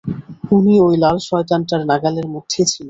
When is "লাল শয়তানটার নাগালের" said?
0.97-2.27